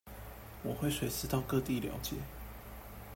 [0.63, 2.15] 我會隨時到各地了解